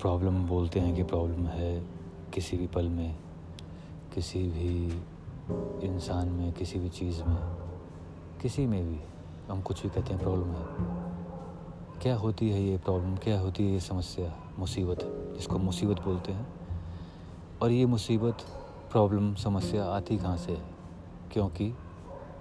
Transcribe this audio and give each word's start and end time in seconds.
Problem 0.00 0.46
बोलते 0.46 0.80
हैं 0.80 0.96
कि 0.96 1.02
प्रॉब्लम 1.02 1.46
है 1.46 1.86
किसी 2.34 2.56
भी 2.56 2.66
पल 2.66 2.88
में, 2.88 3.16
किसी 4.14 4.42
भी 4.42 5.02
इंसान 5.86 6.28
में, 6.28 6.52
किसी 6.52 6.78
भी 6.78 6.88
चीज़ 6.88 7.22
में, 7.22 7.36
किसी 8.42 8.66
में 8.66 8.88
भी। 8.88 9.00
हम 9.50 9.62
कुछ 9.62 9.82
भी 9.82 9.88
कहते 9.88 10.14
हैं 10.14 10.22
प्रॉब्लम 10.22 10.48
है। 10.48 10.66
क्या 12.02 12.16
होती 12.16 12.50
है 12.50 12.62
ये 12.62 12.78
प्रॉब्लम? 12.78 13.16
क्या 13.16 13.40
होती 13.40 13.66
है 13.66 13.72
ये 13.72 13.80
समस्या? 13.80 14.34
मुसीबत, 14.58 14.98
जिसको 15.36 15.58
मुसीबत 15.58 16.02
बोलते 16.02 16.32
हैं। 16.32 16.48
और 17.62 17.70
ये 17.70 17.86
मुसीबत, 17.86 18.38
प्रॉब्लम, 18.92 19.34
समस्या 19.34 19.84
आती 19.84 20.16
कहाँ 20.16 20.36
से? 20.36 20.52
है 20.52 20.62
क्योंकि 21.32 21.76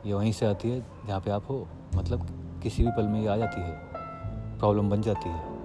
ये 0.06 0.14
वहीं 0.14 0.32
से 0.32 0.46
आती 0.46 0.70
है 0.70 0.86
जहाँ 1.08 1.22
पे 1.22 1.32
आप 1.32 1.44
हो। 1.50 1.68
मतलब 1.96 2.28
किसी 2.64 2.84
भी 2.84 2.92
पल 2.92 3.08
में 3.08 3.22
ये 3.22 3.28
आ 3.28 3.38
जाती 3.38 3.62
है। 3.62 3.72
प्रॉब्लम 4.60 4.90
बन 4.90 5.02
जाती 5.02 5.30
है। 5.30 5.57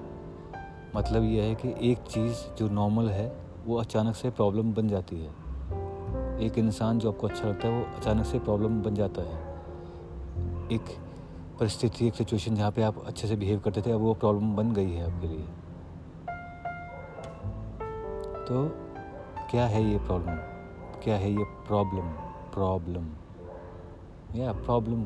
मतलब 0.97 1.25
यह 1.25 1.43
है 1.43 1.55
कि 1.55 1.91
एक 1.91 1.99
चीज़ 1.99 2.35
जो 2.59 2.69
नॉर्मल 2.69 3.09
है, 3.09 3.37
वो 3.67 3.77
अचानक 3.77 4.15
से 4.15 4.31
प्रॉब्लम 4.31 4.73
बन 4.75 4.89
जाती 4.89 5.17
है। 5.17 5.31
एक 6.41 6.59
इंसान 6.59 6.99
जो 6.99 7.13
आपको 7.13 7.27
अच्छा 7.27 7.49
लगता 7.49 7.69
है, 7.69 7.79
वो 7.79 7.97
अचानक 7.97 8.27
से 8.27 8.39
प्रॉब्लम 8.39 8.83
बन 8.83 8.95
जाता 8.95 9.23
है। 9.23 9.39
एक 10.73 10.83
परिस्थिति, 11.61 12.07
एक 12.07 12.15
सिचुएशन 12.15 12.55
जहाँ 12.55 12.71
पे 12.71 12.83
आप 12.83 13.05
अच्छे 13.07 13.29
से 13.29 13.37
बिहेव 13.37 13.61
करते 13.61 13.83
थे, 13.83 13.91
अब 13.91 14.01
वो 14.01 14.15
प्रॉब्लम 14.15 14.57
बन 14.57 14.73
गई 14.73 14.93
है 14.93 15.15
आपके 15.15 15.27
लिए। 15.27 15.47
तो 18.47 18.69
क्या 19.51 19.67
है 19.67 19.85
ये 19.85 19.99
प्रॉब्लम 19.99 20.37
क्या 21.03 21.17
है 21.17 21.33
ये 21.33 21.45
प्रॉब्लम 21.45 22.09
प्रॉब्लम 22.55 23.07
या 24.35 24.53
प्रॉब्लम 24.53 25.05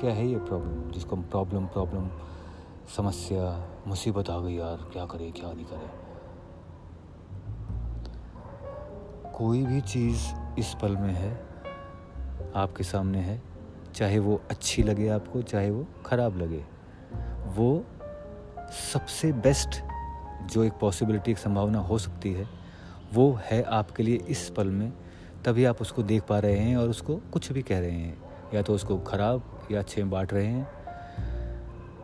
क्या 0.00 0.12
है 0.12 0.28
ये 0.28 0.38
प्रॉब्लम 0.38 0.90
जिसको 0.90 1.16
हम 1.16 1.22
प्रॉब्लम 1.22 1.66
प्रॉब्लम 1.66 2.08
समस्या, 2.96 3.42
मुसीबत 3.86 4.30
आ 4.30 4.38
गई 4.38 4.54
यार, 4.54 4.76
क्या 4.92 5.04
करे, 5.04 5.30
क्या 5.30 5.52
नहीं 5.52 5.64
करे। 5.64 5.88
कोई 9.32 9.62
भी 9.66 9.80
चीज़ 9.80 10.20
इस 10.58 10.74
पल 10.82 10.96
में 10.96 11.12
है, 11.14 11.32
आपके 12.56 12.84
सामने 12.84 13.18
है, 13.18 13.42
चाहे 13.94 14.18
वो 14.18 14.40
अच्छी 14.50 14.82
लगे 14.82 15.08
आपको, 15.08 15.42
चाहे 15.42 15.70
वो 15.70 15.86
ख़राब 16.06 16.38
लगे, 16.38 16.64
वो 17.46 17.84
सबसे 18.92 19.32
बेस्ट 19.32 19.82
जो 20.42 20.64
एक 20.64 20.72
पॉसिबिलिटी 20.72 21.30
एक 21.30 21.38
संभावना 21.38 21.78
हो 21.78 21.98
सकती 21.98 22.32
है, 22.32 22.48
वो 23.14 23.38
है 23.42 23.62
आपके 23.62 24.02
लिए 24.02 24.16
इस 24.16 24.48
पल 24.50 24.66
में, 24.66 24.92
तभी 25.44 25.64
आप 25.64 25.80
उसको 25.80 26.02
देख 26.02 26.22
पा 26.22 26.38
रहे 26.38 26.58
हैं 26.58 26.76
और 26.76 26.88
उसको 26.88 27.16
कुछ 27.32 27.52
भी 27.52 27.62
कह 27.62 27.78
रहे 27.78 27.90
हैं, 27.90 28.18
या 28.54 28.62
तो 28.62 28.74
उसको 28.74 28.98
ख़राब 28.98 29.42
या 29.70 29.78
अच्छे 29.78 30.02
में 30.02 30.10
बांट 30.10 30.32
रहे 30.32 30.46
हैं। 30.46 30.68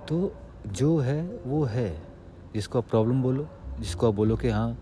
तो 0.06 0.32
जो 0.66 0.98
है, 0.98 1.22
वो 1.46 1.64
है। 1.64 2.02
जिसको 2.54 2.78
आप 2.78 2.88
प्रॉब्लम 2.88 3.22
बोलो, 3.22 3.48
जिसको 3.80 4.08
आप 4.08 4.14
बोलो 4.14 4.36
कि 4.36 4.48
हाँ 4.48 4.78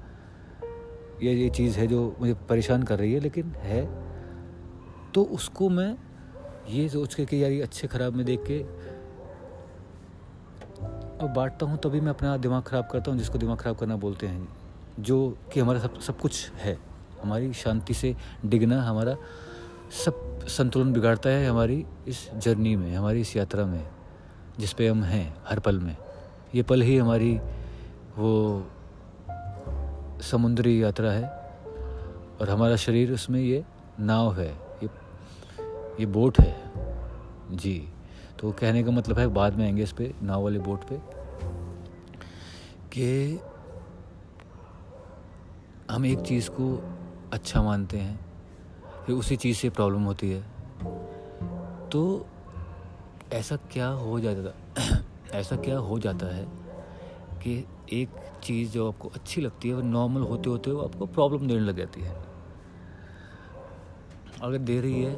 ये 1.23 1.35
ये 1.35 1.51
चीज़ 1.51 1.79
है 1.79 1.87
जो 1.87 2.17
मुझे 2.21 2.35
परेशान 2.35 2.83
कर 2.83 2.99
रही 2.99 3.13
है, 3.13 3.21
लेकिन 3.21 3.55
है। 3.59 3.89
तो 5.15 5.23
उसको 5.25 5.69
मैं 5.69 5.97
ये 6.69 6.89
सोच 6.89 7.15
के 7.15 7.27
कि 7.27 7.43
यार, 7.43 7.51
ये 7.51 7.63
अच्छे 7.63 7.89
ख़राब 7.89 8.13
में 8.13 8.27
देख 8.27 8.41
के 8.47 8.63
और 11.25 11.29
बांटता 11.29 11.67
हूँ, 11.67 11.79
तभी 11.79 12.01
मैं 12.01 12.11
अपना 12.11 12.37
दिमाग 12.37 12.63
ख़राब 12.63 12.89
करता 12.93 13.11
हूँ, 13.11 13.19
जिसको 13.19 13.39
दिमाग 13.39 13.59
ख़राब 13.59 13.77
करना 13.77 13.97
बोलते 13.97 14.27
हैं। 14.27 14.49
जो 15.01 15.39
कि 15.53 15.61
हमारा 15.61 15.79
सब 15.79 16.01
सब 16.01 16.19
कुछ 16.19 16.51
है। 16.51 16.79
हमारी 17.23 17.53
शांति 17.53 17.95
से 17.95 18.17
डिगना, 18.47 18.83
हमारा 18.83 19.17
सब 20.05 20.47
संतुलन 20.47 20.93
बिगाड़ता 20.93 21.31
है 21.31 21.49
हमारी 21.49 21.87
इस 22.09 22.31
जर्नी 22.35 22.77
में, 22.77 22.97
हमारी 22.97 23.21
इस 23.21 23.37
यात्रा 23.37 23.67
में। 23.67 23.89
जिस 24.59 24.73
पे 24.73 24.89
हम 24.89 25.03
हैं, 25.03 25.37
हर 25.47 25.59
पल 25.59 25.79
में। 25.79 25.97
ये 26.55 26.63
पल 26.63 26.83
ही 26.83 26.97
हमारी 26.97 27.39
वो 28.19 28.33
समुद्री 30.23 30.83
यात्रा 30.83 31.11
है 31.11 31.29
और 32.41 32.51
हमारा 32.51 32.77
शरीर 32.77 33.13
उसमें 33.13 33.41
ये 33.41 33.65
नाव 34.01 34.39
है, 34.41 34.53
ये 34.83 34.89
ये 36.01 36.07
बोट 36.07 36.41
है। 36.41 36.57
जी 37.51 37.89
तो 38.41 38.53
कहने 38.53 38.83
का 38.85 38.91
मतलब 38.91 39.19
है, 39.19 39.27
बाद 39.27 39.55
में 39.55 39.65
आएँगे 39.65 39.83
इस 39.83 39.93
पे, 39.93 40.15
नाव 40.23 40.43
वाले 40.43 40.59
बोट 40.59 40.85
पे, 40.85 40.99
कि 42.93 43.41
हम 45.91 46.07
एक 46.07 46.21
चीज़ 46.21 46.51
को 46.51 46.67
अच्छा 47.33 47.63
मानते 47.63 47.99
हैं 47.99 48.21
फिर 49.07 49.15
उसी 49.17 49.37
चीज़ 49.37 49.57
से 49.57 49.71
प्रॉब्लम 49.71 50.03
होती 50.03 50.31
है। 50.31 50.43
तो 51.91 52.27
ऐसा 53.33 53.57
क्या 53.57 53.89
हो 53.89 54.21
जाता 54.21 54.53
ऐसा 55.35 55.57
क्या 55.57 55.79
हो 55.79 55.99
जाता 55.99 56.27
है 56.27 56.45
कि 57.43 57.65
एक 57.93 58.09
चीज़ 58.45 58.71
जो 58.71 58.89
आपको 58.89 59.09
अच्छी 59.09 59.41
लगती 59.41 59.69
है, 59.69 59.75
वो 59.75 59.83
नॉर्मल 59.83 60.21
होते 60.21 60.51
होते 60.51 60.71
वो 60.71 60.83
आपको 60.83 61.07
प्रॉब्लम 61.07 61.47
देने 61.49 61.61
लग 61.61 61.77
जाती 61.77 62.01
है। 62.01 62.17
अगर 64.43 64.59
दे 64.59 64.81
रही 64.81 65.03
है 65.03 65.15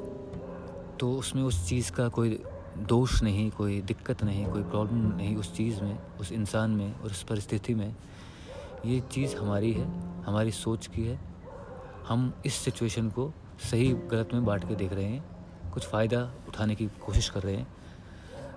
तो 0.97 1.13
उसमें 1.13 1.43
उस 1.43 1.69
चीज़ 1.69 1.93
का 1.93 2.09
कोई 2.09 2.43
दोष 2.79 3.23
नहीं, 3.23 3.51
कोई 3.51 3.81
दिक्कत 3.83 4.25
नहीं, 4.25 4.47
कोई 4.47 4.63
प्रॉब्लम 4.63 5.17
नहीं 5.17 5.37
उस 5.37 5.55
चीज़ 5.57 5.81
में, 5.81 5.99
उस 6.21 6.33
इंसान 6.33 6.71
में 6.71 7.01
और 7.01 7.11
उस 7.11 7.23
परिस्थिति 7.23 7.75
में। 7.75 7.97
ये 8.85 9.01
चीज़ 9.01 9.37
हमारी 9.37 9.73
है, 9.73 9.87
हमारी 10.23 10.51
सोच 10.51 10.87
की 10.87 11.05
है। 11.05 11.19
हम 12.09 12.33
इस 12.47 12.55
सिचुएशन 12.55 13.11
को 13.11 13.33
सही 13.71 13.93
गलत 13.93 14.35
में 14.35 14.45
बांट 14.45 14.69
के 14.69 14.75
देख 14.75 14.93
रहे 14.93 15.05
हैं, 15.05 15.25
कुछ 15.73 15.87
फ़ायदा 15.87 16.31
उठाने 16.49 16.75
की 16.75 16.87
कोशिश 16.87 17.29
कर 17.29 17.43
रहे 17.43 17.57
हैं। 17.57 17.84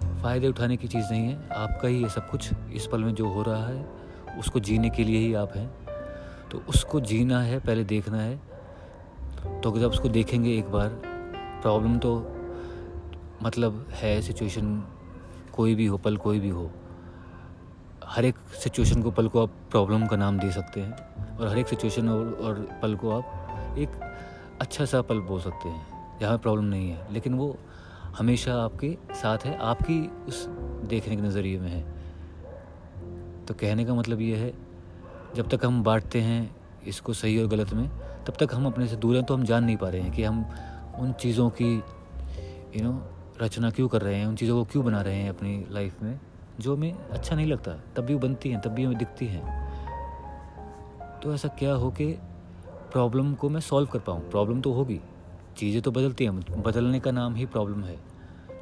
फ़ायदे 0.04 0.48
उठाने 0.48 0.78
की 0.78 0.88
चीज़ 0.88 1.06
नहीं 1.12 1.28
है। 1.28 1.50
आपका 1.50 1.88
ही 1.88 2.04
ये 2.04 2.10
सब 2.10 2.30
कुछ 2.30 2.50
इस 2.74 2.88
पल 2.88 3.04
में 3.04 3.16
जो 3.16 3.30
हो 3.30 3.42
रहा 3.42 3.68
है 3.68 3.88
उसको 4.40 4.60
जीने 4.60 4.90
के 4.90 5.04
लिए 5.04 5.20
ही 5.20 5.34
आप 5.34 5.58
हैं। 5.58 5.72
तो 6.52 6.64
उसको 6.70 7.00
जीना 7.00 7.42
है 7.42 7.60
पहले 7.60 7.84
देखना 7.84 8.18
है। 8.18 8.40
तो 9.62 9.80
जब 9.80 9.90
उसको 9.90 10.10
देखेंगे 10.10 10.58
एक 10.58 10.72
बार 10.72 10.90
प्रॉब्लम 11.62 11.98
तो 11.98 12.32
मतलब 13.44 13.88
है 13.92 14.22
सिचुएशन 14.22 14.84
कोई 15.54 15.76
भी 15.76 15.86
हो 15.86 15.98
पल 15.98 16.18
कोई 16.18 16.40
भी 16.40 16.50
हो। 16.50 16.72
हर 18.06 18.26
एक 18.26 18.36
सिचुएशन 18.38 19.02
को 19.04 19.12
पल 19.12 19.28
को 19.28 19.44
आप 19.44 19.50
प्रॉब्लम 19.72 20.08
का 20.08 20.16
नाम 20.18 20.40
दे 20.40 20.52
सकते 20.52 20.82
हैं। 20.82 20.94
और 21.38 21.48
हर 21.48 21.58
एक 21.58 21.68
सिचुएशन 21.68 22.10
और, 22.10 22.34
और 22.34 22.70
पल 22.82 22.96
को 22.96 23.12
आप 23.12 23.26
एक 23.78 23.90
अच्छा 24.62 24.86
सा 24.86 25.02
पल 25.02 25.20
बोल 25.20 25.42
सकते 25.42 25.70
हैं। 25.70 25.88
जहाँ 26.20 26.38
प्रॉब्लम 26.38 26.64
नहीं 26.64 26.90
है। 26.90 27.14
लेकिन 27.14 27.34
वो 27.34 27.58
हमेशा 28.18 28.54
आपके 28.56 28.98
साथ 29.14 29.38
है, 29.38 29.58
आपकी 29.58 30.26
उस 30.28 30.46
देखने 30.86 31.16
के 31.16 31.22
नज़रिए 31.22 31.60
में 31.60 31.70
है। 31.70 31.82
तो 33.46 33.54
कहने 33.54 33.86
का 33.86 33.94
मतलब 33.94 34.22
ये 34.22 34.36
है, 34.36 34.54
जब 35.36 35.50
तक 35.50 35.66
हम 35.66 35.84
बांटते 35.84 36.22
हैं 36.22 36.56
इसको 36.88 37.14
सही 37.14 37.42
और 37.42 37.48
गलत 37.48 37.74
में, 37.74 37.90
तब 38.28 38.34
तक 38.40 38.54
हम 38.54 38.66
अपने 38.66 38.88
से 38.88 38.96
दूर 38.96 39.16
हैं 39.16 39.24
तो 39.26 39.34
हम 39.34 39.44
जान 39.44 39.64
नहीं 39.64 39.78
पा 39.78 39.90
रहे 39.90 40.02
हैं 40.02 40.12
कि 40.12 40.24
हम 40.24 40.46
उन 41.00 41.14
चीज़ों 41.14 41.50
की 41.50 41.76
यू 42.76 42.84
नो 42.84 43.02
रचना 43.42 43.70
क्यों 43.70 43.88
कर 43.88 44.02
रहे 44.02 44.16
हैं, 44.16 44.26
उन 44.26 44.36
चीज़ों 44.36 44.58
को 44.58 44.72
क्यों 44.72 44.86
बना 44.86 45.02
रहे 45.02 45.16
हैं 45.16 45.30
अपनी 45.30 45.66
लाइफ 45.72 46.02
में, 46.04 46.20
जो 46.60 46.76
हमें 46.76 46.94
अच्छा 46.94 47.36
नहीं 47.36 47.48
लगता। 47.48 47.72
तब 47.96 48.04
भी 48.04 48.14
वो 48.14 48.20
बनती 48.20 48.50
हैं, 48.50 48.62
तब 48.62 48.72
भी 48.72 48.84
हमें 48.84 48.98
दिखती 48.98 49.28
हैं। 49.28 49.68
तो 51.24 51.34
ऐसा 51.34 51.48
क्या 51.48 51.74
हो 51.74 51.92
कि 51.92 52.06
प्रॉब्लम 52.92 53.34
को 53.34 53.50
मैं 53.50 53.62
सॉल्व 53.62 53.88
कर 53.88 54.00
पाऊँ? 54.00 54.30
प्रॉब्लम 54.30 54.62
तो 54.62 54.74
होगी। 54.74 55.00
चीज़ें 55.58 55.82
तो 55.82 55.92
बदलती 55.92 56.26
हैं 56.26 56.62
बदलने 56.64 57.00
का 57.00 57.12
नाम 57.12 57.36
ही 57.36 57.46
प्रॉब्लम 57.48 57.84
है। 57.84 57.98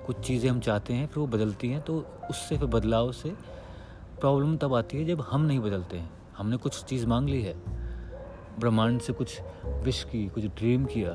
कुछ 0.06 0.20
चीज़ें 0.20 0.50
हम 0.50 0.60
चाहते 0.60 0.94
हैं, 0.94 1.08
फिर 1.08 1.20
वो 1.20 1.28
बदलती 1.28 1.70
हैं 1.70 1.82
तो 1.82 1.98
उससे 2.30 2.58
फिर 2.58 2.68
बदलाव 2.70 3.12
से 3.14 3.30
प्रॉब्लम 4.22 4.56
तब 4.58 4.74
आती 4.76 4.98
है 4.98 5.06
जब 5.06 5.22
हम 5.22 5.42
नहीं 5.42 5.60
बदलते 5.60 5.98
हैं। 5.98 6.10
हमने 6.38 6.58
कुछ 6.58 6.84
चीज़ 6.84 7.06
मांग 7.08 7.30
ली 7.30 7.42
है, 7.42 7.54
ब्रह्मांड 8.60 9.00
से 9.02 9.14
कुछ 9.14 9.40
विश 9.84 10.04
की, 10.04 10.26
कुछ 10.28 10.46
ड्रीम 10.48 10.86
किया 10.86 11.14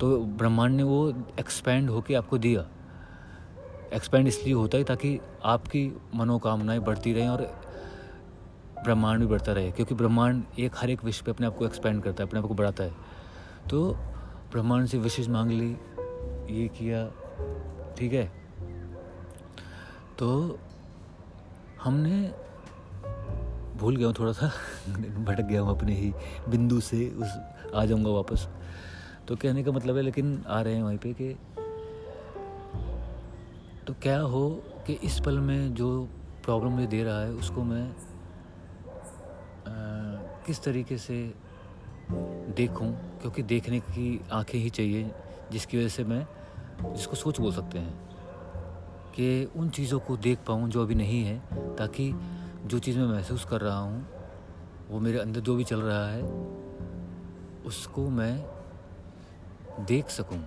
तो 0.00 0.16
ब्रह्मांड 0.18 0.76
ने 0.76 0.82
वो 0.82 1.08
एक्सपेंड 1.40 1.90
होके 1.90 2.14
आपको 2.14 2.38
दिया। 2.38 2.66
एक्सपेंड 3.94 4.28
इसलिए 4.28 4.54
होता 4.54 4.78
है 4.78 4.84
ताकि 4.84 5.18
आपकी 5.44 5.84
मनोकामनाएँ 6.14 6.80
बढ़ती 6.80 7.12
रहें 7.12 7.28
और 7.28 7.42
ब्रह्मांड 8.84 9.20
भी 9.20 9.26
बढ़ता 9.26 9.52
रहे, 9.52 9.70
क्योंकि 9.70 9.94
ब्रह्मांड 9.94 10.42
एक, 10.58 10.72
हर 10.76 10.90
एक 10.90 11.04
विश 11.04 11.20
पे 11.20 11.30
अपने 11.30 11.46
आप 11.46 11.56
को 11.56 11.66
एक्सपेंड 11.66 12.02
करता 12.02 12.22
है, 12.22 12.28
अपने 12.28 12.40
आप 12.40 12.46
को 12.46 12.54
बढ़ाता 12.54 12.84
है। 12.84 12.94
तो 13.70 13.96
ब्रह्मांड 14.52 14.86
से 14.86 14.98
विशेष 14.98 15.28
मांग 15.28 15.50
ली 15.50 15.76
ये 16.50 16.68
किया 16.68 17.10
ठीक 17.98 18.12
है? 18.12 18.32
तो 20.18 20.58
हमने 21.82 22.34
भूल 23.76 23.96
गया 23.96 24.06
हूँ 24.06 24.14
थोड़ा 24.18 24.32
सा 24.32 24.46
भटक 25.24 25.42
गया 25.42 25.60
हूँ 25.60 25.78
अपने 25.78 25.94
ही 25.94 26.14
बिंदु 26.48 26.80
से 26.80 27.08
उस 27.08 27.38
आ 27.74 27.84
जाऊँगा 27.84 28.10
वापस। 28.10 28.48
तो 29.28 29.36
कहने 29.36 29.64
का 29.64 29.72
मतलब 29.72 29.96
है 29.96 30.02
लेकिन 30.02 30.44
आ 30.48 30.60
रहे 30.60 30.74
हैं 30.74 30.82
वहीं 30.82 30.98
पे 30.98 31.12
कि 31.12 31.36
तो 33.86 33.94
क्या 34.02 34.20
हो 34.20 34.62
कि 34.86 34.92
इस 34.92 35.20
पल 35.20 35.38
में 35.38 35.74
जो 35.74 36.08
प्रॉब्लम 36.44 36.70
मुझे 36.70 36.86
दे 36.86 37.02
रहा 37.02 37.20
है 37.20 37.32
उसको 37.32 37.62
मैं 37.62 37.90
आ, 37.90 37.94
किस 40.46 40.62
तरीके 40.64 40.98
से 40.98 41.34
देखूँ, 42.56 43.18
क्योंकि 43.20 43.42
देखने 43.42 43.80
की 43.80 44.20
आँखें 44.32 44.58
ही 44.58 44.70
चाहिए, 44.70 45.10
जिसकी 45.52 45.78
वजह 45.78 45.88
से 45.88 46.04
मैं 46.04 46.26
जिसको 46.94 47.16
सोच 47.16 47.40
बोल 47.40 47.52
सकते 47.52 47.78
हैं, 47.78 47.94
कि 49.12 49.50
उन 49.56 49.70
चीज़ों 49.70 50.00
को 50.00 50.16
देख 50.16 50.38
पाऊँ 50.38 50.68
जो 50.68 50.82
अभी 50.82 50.94
नहीं 50.94 51.24
है, 51.24 51.42
ताकि 51.76 52.14
जो 52.66 52.78
चीज़ 52.78 52.98
मैं 52.98 53.06
महसूस 53.06 53.44
कर 53.44 53.60
रहा 53.60 53.78
हूँ, 53.78 54.06
वो 54.90 55.00
मेरे 55.00 55.18
अंदर 55.18 55.40
जो 55.40 55.56
भी 55.56 55.64
चल 55.64 55.80
रहा 55.80 56.08
है, 56.08 56.22
उसको 57.66 58.08
मैं 58.10 58.46
देख 59.80 60.08
सकूँ। 60.08 60.44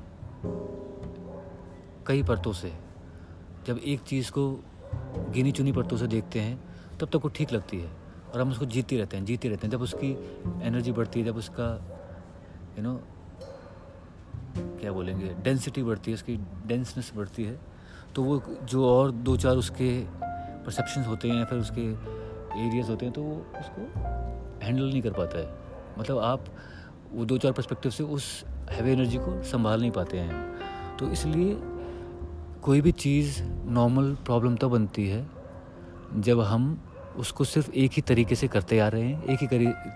कई 2.07 2.23
परतों 2.23 2.53
से, 2.53 2.73
जब 3.67 3.77
एक 3.77 4.01
चीज़ 4.01 4.31
को 4.31 4.63
गिनी 5.29 5.51
चुनी 5.51 5.71
परतों 5.71 5.97
से 5.97 6.07
देखते 6.07 6.39
हैं, 6.39 6.63
तब 6.99 7.07
तक 7.07 7.15
वो 7.15 7.29
ठीक 7.29 7.51
लगती 7.51 7.79
है। 7.79 8.04
और 8.35 8.41
हम 8.41 8.49
उसको 8.51 8.65
जीते 8.67 8.97
रहते 8.97 9.17
हैं 9.17 9.25
जीते 9.25 9.49
रहते 9.49 9.67
हैं। 9.67 9.71
जब 9.71 9.81
उसकी 9.81 10.11
एनर्जी 10.61 10.91
बढ़ती 10.91 11.19
है, 11.19 11.25
जब 11.25 11.37
उसका 11.37 11.67
यू 12.77 12.83
नो 12.83 12.93
क्या 14.79 14.91
बोलेंगे 14.91 15.29
डेंसिटी 15.43 15.83
बढ़ती 15.83 16.11
है, 16.11 16.15
उसकी 16.15 16.35
डेंसनेस 16.67 17.11
बढ़ती 17.15 17.43
है 17.43 17.59
तो 18.15 18.23
वो 18.23 18.41
जो 18.63 18.85
और 18.87 19.11
दो 19.11 19.35
चार 19.37 19.55
उसके 19.55 19.89
परसेप्शन 20.65 21.03
होते 21.03 21.27
हैं 21.27 21.35
या 21.35 21.45
फिर 21.45 21.59
उसके 21.59 21.81
एरियाज़ 21.81 22.89
होते 22.89 23.05
हैं 23.05 23.13
तो 23.13 23.21
वो 23.21 23.35
उसको 23.59 23.81
हैंडल 24.65 24.83
नहीं 24.83 25.01
कर 25.01 25.13
पाता 25.13 25.37
है। 25.37 25.49
मतलब 25.99 26.17
आप 26.19 26.45
वो 27.11 27.25
दो 27.25 27.37
चार 27.37 27.51
परस्पेक्टिव 27.51 27.91
से 27.91 28.03
उस 28.03 28.43
हैवी 28.71 28.91
एनर्जी 28.91 29.17
को 29.17 29.41
संभाल 29.43 29.81
नहीं 29.81 29.91
पाते 29.91 30.17
हैं। 30.17 30.97
तो 30.97 31.09
इसलिए 31.09 31.57
कोई 32.61 32.81
भी 32.81 32.91
चीज़ 32.91 33.41
नॉर्मल 33.69 34.13
प्रॉब्लम 34.25 34.55
तब 34.55 34.67
बनती 34.67 35.07
है, 35.09 35.25
जब 36.17 36.41
हम 36.41 36.63
उसको 37.17 37.43
सिर्फ़ 37.43 37.71
एक 37.71 37.91
ही 37.91 38.01
तरीके 38.01 38.35
से 38.35 38.47
करते 38.47 38.79
आ 38.79 38.87
रहे 38.87 39.03
हैं, 39.03 39.23
एक 39.23 39.39
ही 39.41 39.47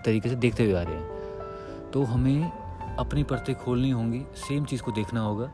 तरीके 0.04 0.28
से 0.28 0.34
देखते 0.34 0.64
हुए 0.64 0.74
आ 0.74 0.82
रहे 0.82 0.94
हैं। 0.94 1.90
तो 1.90 2.04
हमें 2.04 2.50
अपनी 2.96 3.22
परतें 3.22 3.54
खोलनी 3.54 3.90
होंगी 3.90 4.22
सेम 4.34 4.64
चीज़ 4.64 4.82
को 4.82 4.92
देखना 4.92 5.20
होगा। 5.20 5.46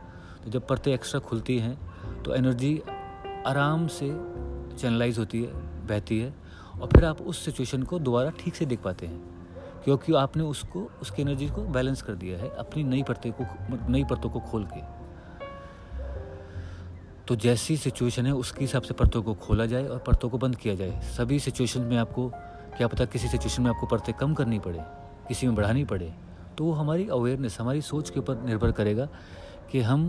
तो 0.45 0.51
जब 0.51 0.67
परतें 0.67 0.93
एक्स्ट्रा 0.95 1.21
खुलती 1.21 1.59
हैं 1.59 1.79
तो 2.23 2.35
एनर्जी 2.35 2.83
आराम 3.47 3.87
से 3.87 4.11
चैनलाइज 4.77 5.19
होती 5.19 5.43
है, 5.43 5.53
बहती 5.87 6.19
है, 6.21 6.35
और 6.81 6.89
फिर 6.89 7.05
आप 7.05 7.21
उस 7.21 7.45
सिचुएशन 7.45 7.83
को 7.83 7.99
दोबारा 7.99 8.31
ठीक 8.31 8.55
से 8.55 8.67
देख 8.67 8.81
पाते 8.81 9.07
हैं। 9.07 9.21
क्योंकि 9.85 10.15
आपने 10.15 10.43
उसको, 10.43 10.91
उसकी 11.03 11.23
एनर्जी 11.23 11.49
को 11.49 11.63
बैलेंस 11.63 12.03
कर 12.03 12.13
दिया 12.13 12.39
है, 12.39 12.51
अपनी 12.51 12.85
नई 12.85 13.03
परतें 13.03 13.33
को, 13.33 13.45
नई 13.89 14.05
परतों 14.05 14.31
को 14.31 14.41
खोल 14.41 14.65
के। 14.65 14.96
तो 17.29 17.35
जैसी 17.37 17.77
सिचुएशन 17.77 18.27
है, 18.27 18.33
उसके 18.35 18.61
हिसाब 18.61 18.83
से 18.83 18.95
परतों 18.95 19.23
को 19.23 19.35
खोला 19.37 19.67
जाए 19.67 19.87
और 19.87 19.99
परतों 19.99 20.29
को 20.29 20.39
बंद 20.39 20.57
किया 20.57 20.75
जाए। 20.75 21.01
सभी 21.17 21.39
सिचुएशन 21.41 21.81
में 21.83 21.97
आपको, 21.97 22.29
क्या 22.77 22.87
पता 22.89 23.05
किसी 23.05 23.29
सिचुएशन 23.29 23.63
में 23.63 23.71
आपको 23.71 23.87
परतें 23.87 24.15
कम 24.15 24.35
करनी 24.35 24.59
पड़े, 24.59 24.81
किसी 25.29 25.47
में 25.47 25.57
बढ़ानी 25.57 25.85
पड़े 25.85 26.13
तो 26.59 26.65
वो 26.65 26.73
हमारी 26.73 27.09
अवेयरनेस 27.09 27.57
हमारी 27.61 27.81
सोच 27.83 28.11
के 28.11 28.21
ऊपर 28.21 28.37
निर्भर 28.43 28.73
करेगा 28.73 29.09
कि 29.73 29.81
हम 29.81 30.09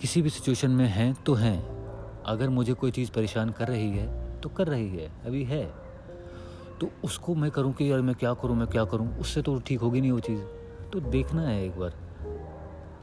किसी 0.00 0.22
भी 0.22 0.30
सिचुएशन 0.30 0.70
में 0.70 0.86
हैं 0.86 1.12
तो 1.26 1.34
हैं। 1.34 1.58
अगर 2.26 2.48
मुझे 2.48 2.72
कोई 2.72 2.90
चीज़ 2.90 3.10
परेशान 3.10 3.50
कर 3.50 3.68
रही 3.68 3.90
है 3.90 4.40
तो 4.40 4.48
कर 4.48 4.66
रही 4.66 4.88
है, 4.88 5.10
अभी 5.26 5.44
है। 5.44 5.64
तो 6.80 6.90
उसको 7.04 7.34
मैं 7.34 7.50
करूँ 7.50 7.72
कि 7.72 7.90
यार 7.90 8.00
मैं 8.00 8.14
क्या 8.14 8.34
करूँ, 8.34 8.56
मैं 8.56 8.66
क्या 8.66 8.84
करूँ, 8.84 9.08
उससे 9.18 9.42
तो 9.42 9.58
ठीक 9.58 9.80
होगी 9.80 10.00
नहीं 10.00 10.12
वो 10.12 10.20
चीज़। 10.20 10.40
तो 10.92 11.00
देखना 11.00 11.42
है 11.42 11.64
एक 11.64 11.78
बार 11.78 11.94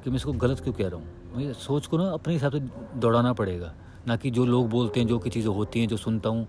कि 0.03 0.09
मैं 0.09 0.17
इसको 0.17 0.33
गलत 0.33 0.59
क्यों 0.59 0.73
कह 0.73 0.87
रहा 0.87 0.95
हूँ। 0.95 1.22
मुझे 1.35 1.53
सोच 1.53 1.87
को 1.87 1.97
ना 1.97 2.09
अपने 2.09 2.33
हिसाब 2.33 2.51
से 2.51 2.59
दौड़ाना 2.99 3.33
पड़ेगा। 3.33 3.73
ना 4.07 4.15
कि 4.15 4.31
जो 4.31 4.45
लोग 4.45 4.69
बोलते 4.69 4.99
हैं, 4.99 5.07
जो 5.07 5.19
कि 5.19 5.29
चीज़ें 5.29 5.53
होती 5.53 5.79
हैं, 5.79 5.87
जो 5.87 5.97
सुनता 5.97 6.29
हूँ, 6.29 6.47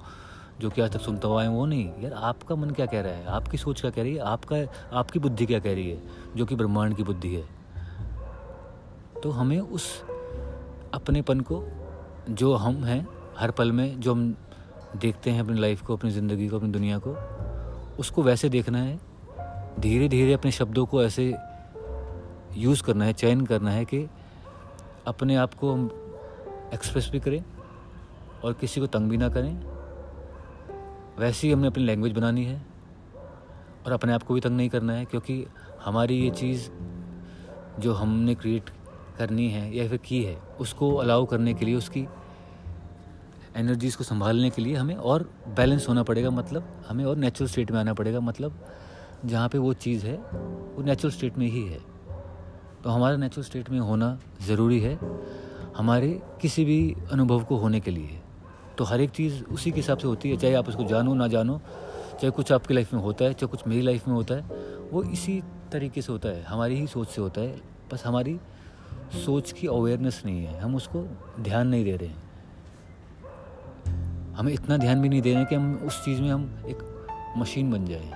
जो 0.60 0.70
कि 0.70 0.80
आज 0.80 0.92
तक 0.92 1.00
सुनता 1.00 1.28
हुआ 1.28 1.42
है, 1.42 1.48
वो 1.48 1.66
नहीं। 1.66 1.88
यार, 2.02 2.12
आपका 2.12 2.54
मन 2.54 2.70
क्या 2.70 2.86
कह 2.86 3.00
रहा 3.00 3.12
है? 3.12 3.26
आपकी 3.26 3.58
सोच 3.58 3.80
क्या 3.80 3.90
कह 3.90 4.02
रही 4.02 4.14
है? 4.14 4.20
आपका, 4.20 4.56
आपकी 4.92 5.18
बुद्धि 5.18 5.46
क्या 5.46 5.58
कह 5.58 5.74
रही 5.74 5.90
है, 5.90 6.02
जो 6.36 6.46
कि 6.46 6.54
ब्रह्मांड 6.54 6.96
की 6.96 7.02
बुद्धि 7.02 7.34
है? 7.34 7.44
तो 9.22 9.30
हमें 9.30 9.60
उस 9.60 10.02
अपनेपन 10.94 11.40
को, 11.40 11.64
जो 12.30 12.54
हम 12.54 12.84
हैं, 12.84 13.08
हर 13.38 13.50
पल 13.50 13.72
में, 13.72 14.00
जो 14.00 14.12
हम 14.12 14.36
देखते 14.96 15.30
हैं 15.30 15.40
अपनी 15.40 15.60
लाइफ 15.60 15.82
को, 15.82 15.96
अपनी 15.96 16.10
ज़िंदगी 16.10 16.48
को, 16.48 16.56
अपनी 16.56 16.68
दुनिया 16.68 16.98
को, 16.98 17.16
उसको 17.98 18.22
वैसे 18.22 18.48
देखना 18.48 18.78
है। 18.78 19.00
धीरे 19.80 20.08
धीरे 20.08 20.32
अपने 20.32 20.50
शब्दों 20.50 20.86
को 20.86 21.02
ऐसे 21.02 21.34
यूज़ 22.56 22.82
करना 22.82 23.04
है, 23.04 23.12
चयन 23.12 23.46
करना 23.46 23.70
है 23.70 23.84
कि 23.84 24.08
अपने 25.06 25.36
आप 25.36 25.54
को 25.54 25.72
हम 25.72 25.90
एक्सप्रेस 26.74 27.08
भी 27.12 27.20
करें 27.20 27.42
और 28.44 28.52
किसी 28.52 28.80
को 28.80 28.86
तंग 28.86 29.10
भी 29.10 29.16
ना 29.16 29.28
करें। 29.28 29.54
वैसे 31.18 31.46
ही 31.46 31.52
हमने 31.52 31.66
अपनी 31.66 31.84
लैंग्वेज 31.84 32.12
बनानी 32.12 32.44
है 32.44 32.66
और 33.86 33.92
अपने 33.92 34.12
आप 34.12 34.22
को 34.22 34.34
भी 34.34 34.40
तंग 34.40 34.56
नहीं 34.56 34.68
करना 34.68 34.92
है, 34.92 35.04
क्योंकि 35.04 35.46
हमारी 35.84 36.18
ये 36.18 36.30
चीज़ 36.30 36.68
जो 37.80 37.92
हमने 37.92 38.34
क्रिएट 38.34 38.70
करनी 39.18 39.48
है 39.48 39.76
या 39.76 39.88
फिर 39.88 39.98
की 39.98 40.22
है, 40.24 40.36
उसको 40.60 40.94
अलाउ 40.94 41.26
करने 41.26 41.54
के 41.54 41.64
लिए, 41.64 41.74
उसकी 41.74 42.06
एनर्जीज़ 43.56 43.96
को 43.96 44.04
संभालने 44.04 44.50
के 44.50 44.62
लिए 44.62 44.76
हमें 44.76 44.94
और 44.96 45.30
बैलेंस 45.48 45.88
होना 45.88 46.02
पड़ेगा 46.02 46.30
मतलब 46.30 46.84
हमें 46.88 47.04
और 47.04 47.16
नेचुरल 47.16 47.50
स्टेट 47.50 47.70
में 47.70 47.78
आना 47.80 47.94
पड़ेगा 47.94 48.20
मतलब 48.20 48.64
जहाँ 49.24 49.48
पे 49.48 49.58
वो 49.58 49.72
चीज़ 49.74 50.06
है, 50.06 50.16
वो 50.16 50.82
नेचुरल 50.82 51.12
स्टेट 51.14 51.38
में 51.38 51.46
ही 51.46 51.66
है। 51.68 51.93
तो 52.84 52.90
हमारा 52.90 53.16
नेचुरल 53.16 53.44
स्टेट 53.44 53.70
में 53.70 53.80
होना 53.80 54.18
ज़रूरी 54.46 54.80
है 54.80 54.98
हमारे 55.76 56.22
किसी 56.40 56.64
भी 56.64 56.96
अनुभव 57.12 57.44
को 57.44 57.56
होने 57.56 57.80
के 57.80 57.90
लिए। 57.90 58.20
तो 58.78 58.84
हर 58.84 59.00
एक 59.00 59.10
चीज़ 59.10 59.44
उसी 59.44 59.70
के 59.70 59.76
हिसाब 59.76 59.98
से 59.98 60.06
होती 60.06 60.30
है, 60.30 60.36
चाहे 60.36 60.54
आप 60.54 60.68
उसको 60.68 60.84
जानो, 60.84 61.14
ना 61.14 61.28
जानो, 61.28 61.58
चाहे 62.12 62.30
कुछ 62.30 62.52
आपकी 62.52 62.74
लाइफ 62.74 62.94
में 62.94 63.00
होता 63.00 63.24
है, 63.24 63.32
चाहे 63.32 63.46
कुछ 63.46 63.66
मेरी 63.66 63.82
लाइफ 63.82 64.08
में 64.08 64.14
होता 64.14 64.34
है, 64.34 64.40
वो 64.92 65.02
इसी 65.02 65.42
तरीके 65.72 66.02
से 66.02 66.12
होता 66.12 66.28
है, 66.28 66.42
हमारी 66.42 66.76
ही 66.76 66.86
सोच 66.86 67.08
से 67.08 67.20
होता 67.20 67.40
है। 67.40 67.60
बस 67.92 68.06
हमारी 68.06 68.40
सोच 69.24 69.52
की 69.52 69.66
अवेयरनेस 69.66 70.22
नहीं 70.26 70.44
है, 70.44 70.60
हम 70.60 70.74
उसको 70.74 71.06
ध्यान 71.40 71.68
नहीं 71.68 71.84
दे 71.84 71.96
रहे 71.96 72.08
हैं। 72.08 72.22
हमें 74.34 74.52
इतना 74.52 74.76
ध्यान 74.76 75.02
भी 75.02 75.08
नहीं 75.08 75.22
दे 75.22 75.30
रहे 75.30 75.38
हैं 75.38 75.48
कि 75.48 75.54
हम 75.54 75.74
उस 75.74 76.04
चीज़ 76.04 76.22
में 76.22 76.30
हम 76.30 76.64
एक 76.66 77.06
मशीन 77.36 77.70
बन 77.70 77.86
जाए। 77.86 78.12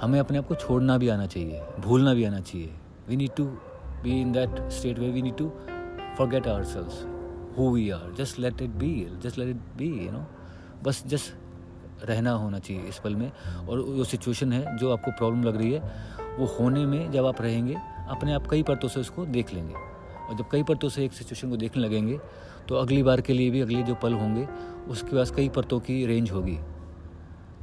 हमें 0.00 0.20
अपने 0.20 0.38
आप 0.38 0.48
को 0.48 0.54
छोड़ना 0.54 0.98
भी 0.98 1.08
आना 1.08 1.26
चाहिए, 1.26 1.62
भूलना 1.80 2.14
भी 2.14 2.24
आना 2.24 2.40
चाहिए। 2.40 2.72
Need 3.08 3.30
to 3.36 3.44
be 4.02 4.20
in 4.20 4.32
that 4.32 4.58
state 4.70 4.98
way 4.98 5.10
we 5.10 5.22
need 5.22 5.36
to 5.36 5.48
forget 6.18 6.46
ourselves 6.64 7.04
who 7.58 7.70
we 7.70 7.88
are 7.90 8.12
just 8.18 8.38
let 8.38 8.62
it 8.62 8.70
be 8.70 8.94
just 9.22 9.38
let 9.38 9.48
it 9.48 9.76
be 9.76 9.88
you 10.04 10.12
know 10.12 10.26
बस 10.84 11.02
जस्ट 11.06 11.34
रहना 12.04 12.30
होना 12.30 12.58
चाहिए 12.58 12.82
इस 12.82 12.98
पल 12.98 13.14
में। 13.16 13.30
और 13.68 13.80
वो 13.80 14.04
सिचुएशन 14.04 14.52
है 14.52 14.76
जो 14.78 14.92
आपको 14.92 15.10
प्रॉब्लम 15.10 15.42
लग 15.44 15.56
रही 15.56 15.72
है, 15.72 15.80
वो 16.38 16.46
होने 16.46 16.84
में 16.86 17.10
जब 17.12 17.26
आप 17.26 17.40
रहेंगे, 17.42 17.74
अपने 18.08 18.32
आप 18.34 18.46
कई 18.46 18.62
परतों 18.62 18.88
से 18.88 19.00
उसको 19.00 19.24
देख 19.26 19.52
लेंगे। 19.54 19.74
और 19.74 20.36
जब 20.38 20.48
कई 20.52 20.62
परतों 20.62 20.88
से 20.88 21.04
एक 21.04 21.12
सिचुएशन 21.12 21.50
को 21.50 21.56
देखने 21.56 21.82
लगेंगे 21.82 22.18
तो 22.68 22.74
अगली 22.74 23.02
बार 23.02 23.20
के 23.20 23.32
लिए 23.32 23.50
भी 23.50 23.60
अगले 23.60 23.82
जो 23.82 23.94
पल 23.94 24.12
होंगे, 24.12 24.46
उसके 24.88 25.16
पास 25.16 25.30
कई 25.30 25.48
परतों 25.48 25.80
की 25.80 26.04
रेंज 26.06 26.30
होगी। 26.30 26.58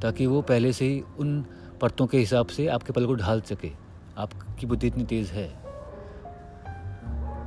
ताकि 0.02 0.26
वो 0.26 0.42
पहले 0.42 0.72
से 0.72 0.84
ही 0.84 1.02
उन 1.18 1.40
परतों 1.80 2.06
के 2.06 2.18
हिसाब 2.18 2.46
से 2.46 2.66
आपके 2.66 2.92
पल 2.92 3.06
को 3.06 3.14
ढाल 3.14 3.40
सके। 3.40 3.70
आपकी 4.18 4.66
बुद्धि 4.66 4.86
इतनी 4.86 5.04
तेज़ 5.04 5.32
है। 5.32 5.62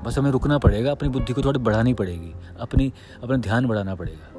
बस 0.04 0.18
हमें 0.18 0.32
रुकना 0.32 0.58
पड़ेगा, 0.58 0.92
अपनी 0.92 1.10
बुद्धि 1.10 1.34
को 1.34 1.42
थोड़ी 1.42 1.60
बढ़ानी 1.60 1.94
पड़ेगी, 1.94 2.34
अपनी, 2.60 2.94
अपना 3.24 3.38
ध्यान 3.38 3.68
बढ़ाना 3.68 3.96
पड़ेगा। 3.96 4.32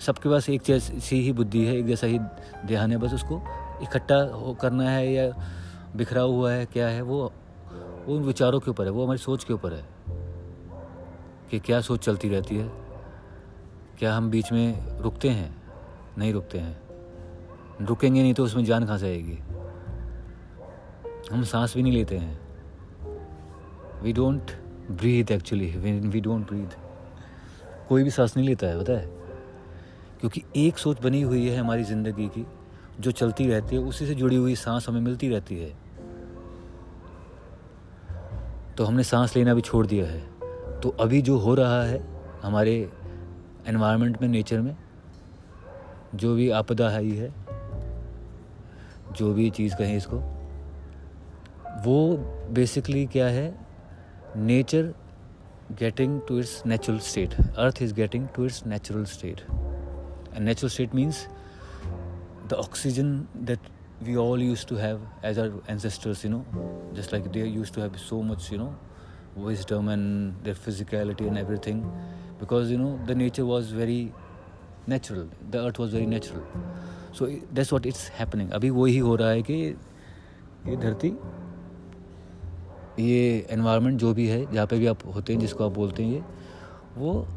सबके 0.00 0.28
पास 0.28 0.48
एक 0.50 0.62
जैसी 0.62 1.20
ही 1.20 1.32
बुद्धि 1.32 1.64
है, 1.66 1.76
एक 1.76 1.86
जैसा 1.86 2.06
ही 2.06 2.18
ध्यान 2.66 2.90
है, 2.90 2.96
बस 2.96 3.12
उसको 3.12 3.42
इकट्ठा 3.82 4.20
करना 4.52 4.90
है 4.90 5.12
या 5.12 5.32
बिखरा 5.96 6.22
हुआ 6.22 6.52
है, 6.52 6.66
क्या 6.66 6.88
है, 6.88 7.02
वो 7.02 7.32
वो 8.06 8.16
उन 8.16 8.22
विचारों 8.22 8.60
के 8.60 8.70
ऊपर 8.70 8.84
है, 8.84 8.90
वो 8.90 9.04
हमारी 9.04 9.18
सोच 9.18 9.44
के 9.44 9.52
ऊपर 9.52 9.72
है 9.72 9.84
कि 11.50 11.58
क्या 11.58 11.80
सोच 11.80 12.04
चलती 12.04 12.28
रहती 12.28 12.56
है, 12.56 12.70
क्या 13.98 14.16
हम 14.16 14.30
बीच 14.30 14.52
में 14.52 14.98
रुकते 14.98 15.28
हैं, 15.28 15.62
नहीं 16.18 16.32
रुकते 16.32 16.58
हैं। 16.58 16.80
रुकेंगे 17.80 18.22
नहीं 18.22 18.34
तो 18.34 18.44
उसमें 18.44 18.64
जान 18.64 18.86
कहाँ 18.86 18.98
से 18.98 19.06
आएगी? 19.06 19.38
हम 21.32 21.42
सांस 21.42 21.74
भी 21.76 21.82
नहीं 21.82 21.92
लेते 21.92 22.18
हैं। 22.18 22.40
We 24.02 24.12
don't 24.12 24.50
breathe 24.90 25.30
actually 25.30 25.66
we 26.08 26.20
don't 26.20 26.46
breathe 26.46 26.76
कोई 27.88 28.02
भी 28.02 28.10
सांस 28.10 28.36
नहीं 28.36 28.48
लेता 28.48 28.66
है, 28.66 28.80
पता 28.80 28.92
है? 28.92 29.06
क्योंकि 30.20 30.42
एक 30.56 30.78
सोच 30.78 31.00
बनी 31.00 31.22
हुई 31.22 31.48
है 31.48 31.58
हमारी 31.58 31.84
ज़िंदगी 31.84 32.28
की, 32.28 32.46
जो 33.00 33.10
चलती 33.10 33.46
रहती 33.46 33.76
है, 33.76 33.82
उसी 33.82 34.06
से 34.06 34.14
जुड़ी 34.14 34.36
हुई 34.36 34.54
सांस 34.54 34.88
हमें 34.88 35.00
मिलती 35.00 35.28
रहती 35.28 35.58
है। 35.58 35.76
तो 38.76 38.84
हमने 38.84 39.02
सांस 39.02 39.36
लेना 39.36 39.54
भी 39.54 39.60
छोड़ 39.60 39.86
दिया 39.86 40.06
है। 40.06 40.20
तो 40.80 40.88
अभी 40.88 41.22
जो 41.22 41.38
हो 41.38 41.54
रहा 41.54 41.82
है 41.82 42.04
हमारे 42.42 42.92
एनवायरनमेंट 43.66 44.22
में 44.22 44.28
नेचर 44.28 44.60
में, 44.60 44.76
जो 46.14 46.34
भी 46.34 46.50
आपदा 46.50 46.88
आई 46.88 47.10
है, 47.10 47.34
जो 49.12 49.32
भी 49.34 49.50
चीज़ 49.50 49.76
कहें 49.76 49.96
इसको 49.96 50.37
वो 51.84 52.16
बेसिकली 52.52 53.04
क्या 53.06 53.26
है? 53.26 53.48
Nature 54.36 54.92
getting 55.78 56.20
to 56.28 56.38
its 56.38 56.62
natural 56.66 56.98
state 56.98 57.34
earth 57.34 57.82
is 57.82 57.94
getting 57.94 58.26
to 58.36 58.44
its 58.44 58.66
natural 58.66 59.04
state 59.04 59.40
and 59.40 60.40
natural 60.40 60.70
state 60.70 60.94
means 60.94 61.26
the 62.48 62.52
oxygen 62.52 63.16
that 63.36 63.68
we 64.02 64.14
all 64.16 64.42
used 64.42 64.66
to 64.66 64.76
have 64.76 65.08
as 65.24 65.38
our 65.38 65.60
ancestors 65.70 66.24
you 66.24 66.30
know 66.30 66.44
just 66.96 67.12
like 67.12 67.26
they 67.32 67.46
used 67.46 67.72
to 67.74 67.80
have 67.80 67.96
so 68.08 68.20
much 68.22 68.48
you 68.52 68.58
know 68.58 68.74
wisdom 69.46 69.90
and 69.90 70.32
their 70.44 70.54
physicality 70.54 71.24
and 71.24 71.38
everything 71.66 71.82
because 72.40 72.72
you 72.72 72.78
know 72.78 72.96
the 73.06 73.16
nature 73.16 73.42
was 73.42 73.74
very 73.74 74.00
natural 74.88 75.28
the 75.50 75.56
earth 75.56 75.80
was 75.80 75.94
very 75.94 76.06
natural 76.06 77.12
so 77.18 77.26
that's 77.26 77.72
what 77.72 77.86
it's 77.86 78.10
happening 78.18 78.50
अभी 78.50 78.70
वही 78.70 78.98
हो 78.98 79.14
रहा 79.16 79.30
है 79.30 79.42
कि 79.42 79.54
ये 79.54 80.76
धरती 80.76 81.12
ये 82.98 83.46
environment 83.50 84.00
जो 84.00 84.14
भी 84.14 84.28
है, 84.28 84.52
जहाँ 84.52 84.66
पे 84.66 84.78
भी 84.78 84.86
आप 84.86 84.98
होते 85.14 85.32
हैं, 85.32 85.40
जिसको 85.40 85.66
आप 85.66 85.72
बोलते 85.72 86.04
हैं, 86.04 86.12
ये 86.12 86.22
वो 86.96 87.28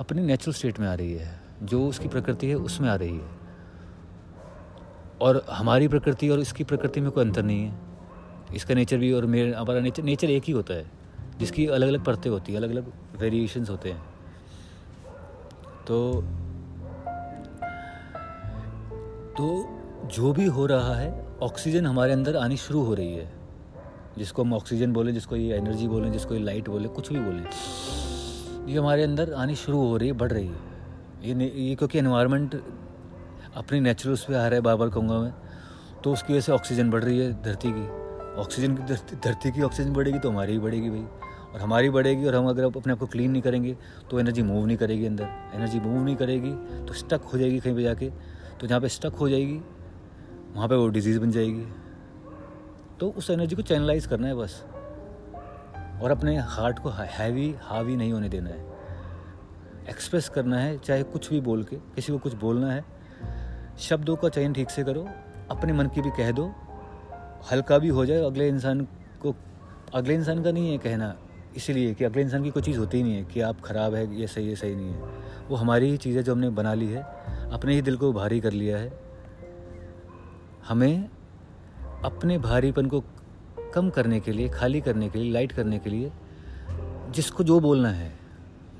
अपने 0.00 0.22
नेचुरल 0.22 0.54
स्टेट 0.54 0.80
में 0.80 0.88
आ 0.88 0.94
रही 0.94 1.12
है। 1.12 1.40
जो 1.62 1.88
उसकी 1.88 2.08
प्रकृति 2.08 2.46
है, 2.46 2.54
उसमें 2.54 2.88
आ 2.88 2.94
रही 2.94 3.16
है। 3.16 3.28
और 5.20 5.46
हमारी 5.50 5.88
प्रकृति 5.88 6.28
और 6.28 6.40
इसकी 6.40 6.64
प्रकृति 6.64 7.00
में 7.00 7.10
कोई 7.10 7.24
अंतर 7.24 7.42
नहीं 7.42 7.64
है। 7.64 7.78
इसका 8.54 8.74
नेचर 8.74 8.98
भी 8.98 9.12
और 9.12 9.26
मेरे, 9.26 9.52
हमारा 9.52 9.80
नेचर 9.80 10.02
नेचर 10.02 10.30
एक 10.30 10.42
ही 10.42 10.52
होता 10.52 10.74
है, 10.74 10.90
जिसकी 11.38 11.66
अलग 11.66 11.88
अलग 11.88 12.04
परतें 12.04 12.30
होती 12.30 12.52
हैं 12.52 12.60
अलग 12.60 12.70
अलग 12.70 12.92
वेरिएशंस 13.18 13.70
होते 13.70 13.90
हैं। 13.90 14.04
तो 15.86 16.24
तो 19.32 19.78
जो 20.06 20.32
भी 20.32 20.46
हो 20.46 20.66
रहा 20.66 20.94
है 20.94 21.26
ऑक्सीजन 21.42 21.86
हमारे 21.86 22.12
अंदर 22.12 22.36
आनी 22.36 22.56
शुरू 22.56 22.82
हो 22.82 22.94
रही 22.94 23.14
है। 23.14 23.41
जिसको 24.18 24.42
हम 24.42 24.52
ऑक्सीजन 24.54 24.92
बोलें, 24.92 25.12
जिसको 25.14 25.36
ये 25.36 25.56
एनर्जी 25.56 25.88
बोलें, 25.88 26.10
जिसको 26.12 26.34
ये 26.34 26.40
लाइट 26.40 26.68
बोलें, 26.68 26.88
कुछ 26.88 27.12
भी 27.12 27.18
बोलें। 27.18 27.44
ये 28.66 28.78
हमारे 28.78 29.02
अंदर 29.02 29.32
आनी 29.34 29.54
शुरू 29.54 29.78
हो 29.78 29.96
रही 29.96 30.08
है, 30.08 30.14
बढ़ 30.14 30.32
रही 30.32 30.46
है। 30.46 30.70
ये 31.24 31.52
ये 31.58 31.74
क्योंकि 31.74 31.98
इन्वायरमेंट 31.98 32.60
अपनी 33.56 33.80
नेचुरल 33.80 34.14
उस 34.14 34.24
पर 34.24 34.34
आ 34.34 34.46
रहा 34.46 34.54
है 34.54 34.60
बार 34.60 34.76
बार 34.76 34.88
कहूँगा 34.88 35.18
मैं 35.18 35.32
तो 36.04 36.12
उसकी 36.12 36.32
वजह 36.32 36.40
से 36.40 36.52
ऑक्सीजन 36.52 36.90
बढ़ 36.90 37.04
रही 37.04 37.18
है 37.18 37.32
धरती 37.42 37.72
की। 37.72 37.86
ऑक्सीजन 38.40 38.74
की 38.76 39.16
धरती 39.16 39.50
की 39.50 39.62
ऑक्सीजन 39.62 39.92
बढ़ेगी 39.92 40.18
तो 40.18 40.30
हमारी 40.30 40.52
भी 40.52 40.58
बढ़ेगी 40.58 40.90
भाई। 40.90 41.04
और 41.54 41.60
हमारी 41.60 41.90
बढ़ेगी 41.90 42.26
और 42.26 42.34
हम 42.34 42.48
अगर 42.48 42.64
अपने 42.64 42.92
आप 42.92 42.98
को 42.98 43.06
क्लीन 43.06 43.30
नहीं 43.30 43.42
करेंगे 43.42 43.76
तो 44.10 44.20
एनर्जी 44.20 44.42
मूव 44.42 44.66
नहीं 44.66 44.76
करेगी 44.76 45.06
अंदर। 45.06 45.28
एनर्जी 45.54 45.80
मूव 45.80 46.04
नहीं 46.04 46.16
करेगी 46.16 46.52
तो 46.86 46.94
स्टक 46.94 47.22
हो 47.32 47.38
जाएगी 47.38 47.58
कहीं 47.60 47.74
पर 47.74 47.82
जाके। 47.82 48.10
तो 48.60 48.66
जहाँ 48.66 48.80
पे 48.80 48.88
स्टक 48.88 49.14
हो 49.20 49.28
जाएगी, 49.28 49.60
वहाँ 50.54 50.68
पे 50.68 50.74
वो 50.74 50.88
डिज़ीज़ 50.88 51.18
बन 51.20 51.30
जाएगी। 51.30 51.64
तो 53.02 53.08
उस 53.10 53.30
एनर्जी 53.30 53.56
को 53.56 53.62
चैनलाइज 53.62 54.06
करना 54.06 54.26
है 54.26 54.34
बस। 54.34 54.64
और 56.02 56.10
अपने 56.10 56.36
हार्ट 56.36 56.78
को 56.78 56.90
हैवी 56.90 57.54
हावी 57.62 57.96
नहीं 57.96 58.12
होने 58.12 58.28
देना 58.28 58.50
है। 58.50 58.66
एक्सप्रेस 59.88 60.28
करना 60.28 60.58
है, 60.58 60.78
चाहे 60.78 61.02
कुछ 61.02 61.30
भी 61.30 61.40
बोल 61.40 61.64
के, 61.64 61.76
किसी 61.76 62.12
को 62.12 62.18
कुछ 62.18 62.34
बोलना 62.34 62.72
है। 62.72 62.84
शब्दों 63.78 64.16
का 64.16 64.28
चयन 64.28 64.52
ठीक 64.52 64.70
से 64.70 64.84
करो, 64.84 65.08
अपने 65.50 65.72
मन 65.72 65.86
की 65.86 66.00
भी 66.00 66.10
कह 66.10 66.30
दो। 66.30 66.54
हल्का 67.52 67.78
भी 67.78 67.88
हो 67.88 68.06
जाए, 68.06 68.18
अगले 68.18 68.48
इंसान 68.48 68.80
को, 69.22 69.34
अगले 69.94 70.14
इंसान 70.14 70.44
का 70.44 70.50
नहीं 70.50 70.72
है 70.72 70.78
कहना, 70.78 71.16
इसीलिए 71.56 71.94
कि 71.94 72.04
अगले 72.04 72.22
इंसान 72.22 72.44
की 72.44 72.50
कोई 72.50 72.62
चीज़ 72.62 72.78
होती 72.78 72.96
ही 72.96 73.02
नहीं 73.02 73.14
है, 73.14 73.24
कि 73.24 73.40
आप 73.40 73.60
ख़राब 73.60 73.94
है, 73.94 74.20
ये 74.20 74.26
सही 74.26 74.48
है 74.48 74.54
सही 74.54 74.74
नहीं 74.74 74.88
है। 74.88 75.00
वो 75.48 75.56
हमारी 75.56 75.90
ही 75.90 75.96
चीज़ 75.96 76.16
है 76.16 76.22
जो 76.22 76.32
हमने 76.32 76.50
बना 76.50 76.74
ली 76.74 76.86
है, 76.86 77.02
अपने 77.52 77.74
ही 77.74 77.82
दिल 77.82 77.96
को 77.96 78.12
भारी 78.12 78.40
कर 78.40 78.52
लिया 78.52 78.78
है। 78.78 78.92
हमें 80.68 81.08
अपने 82.04 82.38
भारीपन 82.38 82.86
को 82.86 83.04
कम 83.74 83.90
करने 83.90 84.20
के 84.20 84.32
लिए, 84.32 84.48
खाली 84.48 84.80
करने 84.80 85.08
के 85.08 85.18
लिए 85.18 85.32
लाइट 85.32 85.52
करने 85.52 85.78
के 85.78 85.90
लिए 85.90 86.12
जिसको 87.10 87.44
जो 87.44 87.60
बोलना 87.60 87.88
है 87.88 88.22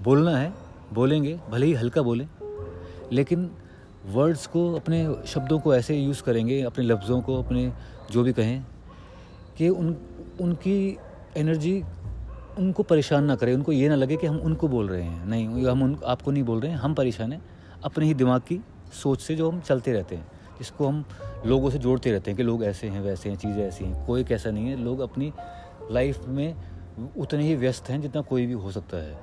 बोलना 0.01 0.37
है, 0.37 0.55
बोलेंगे, 0.93 1.41
भले 1.51 1.67
ही 1.67 1.73
हल्का 1.73 2.03
बोलें, 2.03 2.29
लेकिन 3.13 3.51
वर्ड्स 4.07 4.47
को, 4.47 4.75
अपने 4.75 5.17
शब्दों 5.27 5.59
को 5.59 5.75
ऐसे 5.75 5.97
यूज़ 5.97 6.23
करेंगे, 6.23 6.63
अपने 6.63 6.85
लफ्ज़ों 6.85 7.21
को, 7.23 7.43
अपने 7.43 7.73
जो 8.11 8.23
भी 8.23 8.33
कहें, 8.33 8.67
कि 9.59 9.69
उन, 9.69 9.97
उनकी 10.41 10.99
एनर्जी 11.37 11.83
उनको 12.59 12.83
परेशान 12.83 13.25
ना 13.25 13.37
करे, 13.37 13.55
उनको 13.55 13.73
ये 13.73 13.89
ना 13.89 13.95
लगे 13.95 14.17
कि 14.17 14.27
हम 14.27 14.39
उनको 14.39 14.69
बोल 14.69 14.89
रहे 14.89 15.03
हैं। 15.03 15.27
नहीं, 15.27 15.67
हम 15.67 15.83
उन, 15.83 15.99
आपको 16.07 16.31
नहीं 16.31 16.43
बोल 16.43 16.61
रहे 16.61 16.71
हैं, 16.71 16.79
हम 16.79 16.95
परेशान 16.95 17.33
हैं 17.33 17.43
अपने 17.85 18.07
ही 18.07 18.15
दिमाग 18.15 18.41
की 18.41 18.61
सोच 19.03 19.21
से 19.21 19.35
जो 19.35 19.51
हम 19.51 19.61
चलते 19.61 19.93
रहते 19.93 20.17
हैं। 20.17 20.27
जिसको 20.59 20.89
हम 20.89 21.05
लोगों 21.47 21.71
से 21.71 21.79
जोड़ते 21.79 22.13
रहते 22.13 22.31
हैं 22.31 22.37
कि 22.37 22.43
लोग 22.43 22.65
ऐसे 22.65 22.89
हैं, 22.89 23.01
वैसे 23.01 23.29
हैं, 23.29 23.37
चीज़ें 23.37 23.63
ऐसी 23.65 23.85
हैं। 23.85 24.07
कोई 24.07 24.25
कैसा 24.25 24.51
नहीं 24.51 24.69
है। 24.69 24.77
लोग 24.77 25.01
अपनी 25.01 25.33
लाइफ 25.91 26.27
में 26.29 26.55
उतने 27.17 27.43
ही 27.43 27.55
व्यस्त 27.55 27.89
हैं 27.91 28.01
जितना 28.01 28.23
कोई 28.23 28.47
भी 28.47 28.53
हो 28.53 28.71
सकता 28.71 28.97
है। 28.97 29.19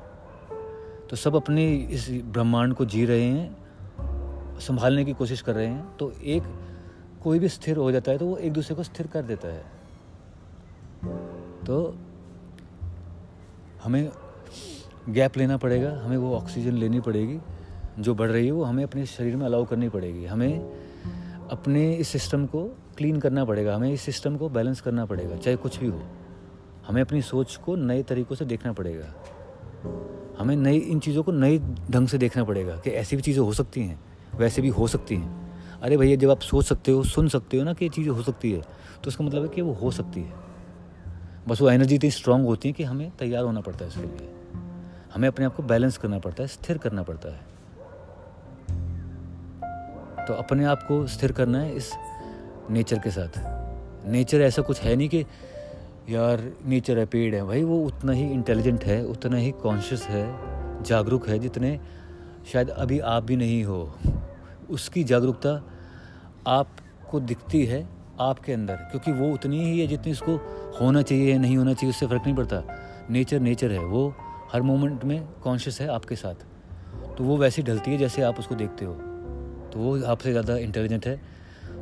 तो 1.09 1.15
सब 1.15 1.35
अपने 1.35 1.73
इस 1.75 2.09
ब्रह्मांड 2.25 2.73
को 2.73 2.85
जी 2.85 3.05
रहे 3.05 3.23
हैं, 3.23 4.59
संभालने 4.59 5.05
की 5.05 5.13
कोशिश 5.13 5.41
कर 5.41 5.55
रहे 5.55 5.67
हैं। 5.67 5.97
तो 5.97 6.11
एक 6.11 6.43
कोई 7.23 7.39
भी 7.39 7.49
स्थिर 7.49 7.77
हो 7.77 7.91
जाता 7.91 8.11
है 8.11 8.17
तो 8.17 8.25
वो 8.25 8.37
एक 8.37 8.53
दूसरे 8.53 8.75
को 8.75 8.83
स्थिर 8.83 9.07
कर 9.07 9.21
देता 9.21 9.47
है। 9.47 9.63
तो 11.65 11.95
हमें 13.83 14.09
गैप 15.09 15.37
लेना 15.37 15.57
पड़ेगा, 15.57 15.91
हमें 16.03 16.17
वो 16.17 16.35
ऑक्सीजन 16.35 16.73
लेनी 16.73 16.99
पड़ेगी। 16.99 17.39
जो 17.99 18.13
बढ़ 18.15 18.29
रही 18.29 18.45
है 18.45 18.51
वो 18.51 18.63
हमें 18.63 18.83
अपने 18.83 19.05
शरीर 19.05 19.35
में 19.35 19.45
अलाउ 19.45 19.65
करनी 19.65 19.89
पड़ेगी। 19.89 20.25
हमें 20.25 20.88
अपने 21.51 21.93
इस 21.93 22.07
सिस्टम 22.07 22.45
को 22.45 22.63
क्लीन 22.97 23.19
करना 23.19 23.45
पड़ेगा, 23.45 23.75
हमें 23.75 23.91
इस 23.93 24.01
सिस्टम 24.01 24.37
को 24.37 24.49
बैलेंस 24.49 24.81
करना 24.81 25.05
पड़ेगा, 25.05 25.35
चाहे 25.35 25.57
कुछ 25.57 25.79
भी 25.79 25.87
हो। 25.87 26.01
हमें 26.87 27.01
अपनी 27.01 27.21
सोच 27.21 27.55
को 27.55 27.75
नए 27.75 28.03
तरीक़ों 28.03 28.35
से 28.35 28.45
देखना 28.45 28.73
पड़ेगा। 28.73 29.13
हमें 30.39 30.55
नई, 30.55 30.77
इन 30.77 30.99
चीज़ों 30.99 31.23
को 31.23 31.31
नए 31.31 31.57
ढंग 31.91 32.07
से 32.07 32.17
देखना 32.17 32.43
पड़ेगा 32.43 32.75
कि 32.75 32.89
ऐसी 32.89 33.15
भी 33.15 33.21
चीज़ें 33.21 33.43
हो 33.43 33.53
सकती 33.53 33.81
हैं, 33.81 33.99
वैसे 34.35 34.61
भी 34.61 34.69
हो 34.69 34.87
सकती 34.87 35.15
हैं। 35.15 35.79
अरे 35.81 35.97
भैया, 35.97 36.15
जब 36.15 36.29
आप 36.29 36.39
सोच 36.39 36.65
सकते 36.65 36.91
हो, 36.91 37.03
सुन 37.03 37.27
सकते 37.27 37.57
हो 37.57 37.63
ना 37.63 37.73
कि 37.73 37.85
ये 37.85 37.89
चीज़ें 37.89 38.11
हो 38.11 38.21
सकती 38.21 38.51
है 38.51 38.61
तो 39.03 39.07
उसका 39.07 39.25
मतलब 39.25 39.43
है 39.43 39.49
कि 39.49 39.61
वो 39.61 39.73
हो 39.73 39.91
सकती 39.91 40.21
है। 40.21 40.33
बस 41.47 41.61
वो 41.61 41.69
एनर्जी 41.69 41.95
इतनी 41.95 42.11
स्ट्रांग 42.11 42.45
होती 42.45 42.69
है 42.69 42.73
कि 42.73 42.83
हमें 42.83 43.11
तैयार 43.11 43.43
होना 43.43 43.61
पड़ता 43.61 43.85
है 43.85 43.91
उसके 43.91 44.01
लिए। 44.01 44.29
हमें 45.13 45.27
अपने 45.27 45.45
आप 45.45 45.55
को 45.55 45.63
बैलेंस 45.63 45.97
करना 45.97 46.19
पड़ता 46.19 46.43
है, 46.43 46.47
स्थिर 46.47 46.77
करना 46.77 47.03
पड़ता 47.03 47.29
है। 47.29 47.48
तो 50.29 50.33
अपने 50.33 50.65
आप 50.65 50.83
को 50.83 51.07
स्थिर 51.07 51.31
करना 51.31 51.59
है 51.59 51.75
इस 51.75 51.91
नेचर 52.69 52.99
के 52.99 53.11
साथ। 53.11 53.29
नेचर 54.07 54.41
ऐसा 54.41 54.61
कुछ 54.61 54.81
है 54.81 54.95
नहीं 54.95 55.09
कि, 55.09 55.25
यार, 56.09 56.51
नेचर 56.65 56.99
है, 56.99 57.05
पेड़ 57.05 57.35
है। 57.35 57.43
भाई, 57.43 57.63
वो 57.63 57.85
उतना 57.85 58.11
ही 58.11 58.31
इंटेलिजेंट 58.31 58.83
है, 58.83 59.05
उतना 59.05 59.37
ही 59.37 59.51
कॉन्शियस 59.51 60.03
है, 60.03 60.35
जागरूक 60.83 61.29
है 61.29 61.39
जितने 61.39 61.79
शायद 62.53 62.69
अभी 62.69 62.99
आप 62.99 63.23
भी 63.23 63.35
नहीं 63.35 63.63
हो। 63.63 63.95
उसकी 64.69 65.03
जागरूकता 65.03 65.63
आपको 66.47 67.19
दिखती 67.19 67.65
है 67.65 67.89
आपके 68.19 68.53
अंदर, 68.53 68.75
क्योंकि 68.75 69.11
वो 69.11 69.33
उतनी 69.33 69.65
ही 69.65 69.79
है 69.79 69.87
जितनी 69.87 70.11
उसको 70.11 70.35
होना 70.81 71.01
चाहिए 71.01 71.33
या 71.33 71.39
नहीं 71.39 71.57
होना 71.57 71.73
चाहिए, 71.73 71.89
उससे 71.89 72.07
फ़र्क 72.07 72.21
नहीं 72.25 72.35
पड़ता। 72.35 72.63
नेचर 73.09 73.39
नेचर 73.39 73.71
है, 73.71 73.85
वो 73.85 74.15
हर 74.53 74.61
मोमेंट 74.61 75.05
में 75.05 75.27
कॉन्शियस 75.43 75.81
है 75.81 75.87
आपके 75.87 76.15
साथ। 76.15 76.35
तो 77.17 77.23
वो 77.23 77.37
वैसी 77.37 77.63
ढलती 77.63 77.91
है 77.91 77.97
जैसे 77.97 78.21
आप 78.21 78.39
उसको 78.39 78.55
देखते 78.55 78.85
हो। 78.85 79.08
तो 79.73 79.79
वो 79.79 80.01
आपसे 80.05 80.31
ज़्यादा 80.31 80.57
इंटेलिजेंट 80.57 81.07
है। 81.07 81.19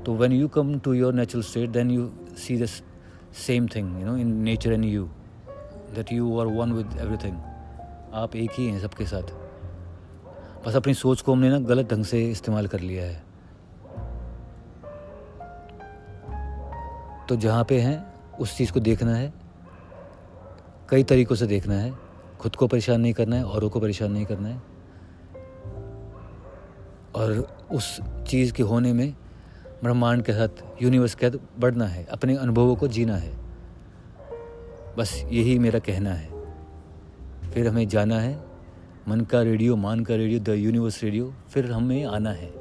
तो 0.06 0.16
when 0.16 0.32
you 0.32 0.48
come 0.48 0.78
to 0.80 0.94
your 0.94 1.14
natural 1.14 1.44
state 1.44 1.70
then 1.70 1.92
you 1.92 2.10
see 2.38 2.58
the 2.58 2.66
same 3.38 3.68
thing 3.68 4.00
you 4.00 4.06
know 4.06 4.16
in 4.18 4.34
nature 4.44 4.74
and 4.74 4.86
you 4.86 5.10
that 5.96 6.12
you 6.14 6.40
are 6.40 6.48
one 6.48 6.72
with 6.72 6.98
everything 7.02 7.38
आप 8.14 8.36
एक 8.36 8.52
ही 8.54 8.68
हैं 8.68 8.80
सबके 8.80 9.06
साथ। 9.06 9.34
बस 10.66 10.76
अपनी 10.76 10.94
सोच 10.94 11.22
को 11.22 11.34
हमने 11.34 11.50
ना 11.50 11.60
गलत 11.68 11.92
ढंग 11.92 12.06
से 12.06 12.24
इस्तेमाल 12.32 12.68
कर 12.68 12.80
लिया 12.80 13.04
है। 13.06 13.26
तो 17.30 17.36
जहाँ 17.36 17.64
पे 17.64 17.80
हैं, 17.80 17.98
उस 18.40 18.56
चीज़ 18.58 18.72
को 18.72 18.80
देखना 18.80 19.16
है। 19.16 19.34
कई 20.90 21.04
तरीक़ों 21.04 21.36
से 21.36 21.48
देखना 21.48 21.74
है। 21.74 21.94
खुद 22.40 22.56
को 22.56 22.68
परेशान 22.68 23.02
नहीं 23.02 23.14
करना 23.14 23.36
है, 23.36 23.44
औरों 23.44 23.70
को 23.70 23.80
परेशान 23.80 24.12
नहीं 24.12 24.26
करना 24.26 24.50
है। 24.50 24.62
और 27.16 27.57
उस 27.72 28.00
चीज़ 28.28 28.54
के 28.54 28.64
होने 28.64 28.94
में 28.94 29.14
ब्रह्मांड 29.84 30.24
के 30.24 30.34
साथ 30.34 30.64
यूनिवर्स 30.82 31.16
के 31.16 31.30
साथ 31.30 31.38
बढ़ना 31.60 31.86
है 31.86 32.04
अपने 32.12 32.36
अनुभवों 32.36 32.76
को 32.76 32.88
जीना 32.88 33.16
है 33.16 33.32
बस 34.98 35.14
यही 35.32 35.58
मेरा 35.60 35.80
कहना 35.80 36.14
है 36.14 37.52
फिर 37.52 37.68
हमें 37.68 37.88
जाना 37.88 38.20
है 38.20 38.36
मन 39.10 39.22
का 39.22 39.42
रेडियो 39.42 39.76
मान 39.76 40.04
का 40.04 40.16
रेडियो 40.16 40.40
द 40.40 40.58
यूनिवर्स 40.58 41.04
रेडियो 41.04 41.34
फिर 41.50 41.72
हमें 41.72 42.06
आना 42.06 42.32
है 42.32 42.52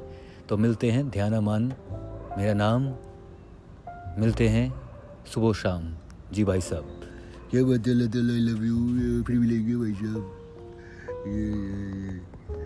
तो 0.49 0.57
मिलते 0.57 0.91
हैं 0.91 1.09
ध्यान 1.09 1.33
मान 1.43 1.71
मेरा 2.37 2.53
नाम 2.53 2.83
मिलते 4.19 4.47
हैं 4.47 4.67
सुबह 5.33 5.53
शाम 5.53 5.91
जी 6.33 6.43
भाई 6.43 6.61
साहब 6.61 6.97
है 7.53 7.63
अल्लाह 7.63 8.33
आई 8.33 8.39
लव 8.41 8.63
यू 8.65 9.23
फिर 9.23 9.39
मिलेंगे 9.39 9.75
भाई 9.75 9.93
साहब 9.93 10.23
ये 11.27 12.56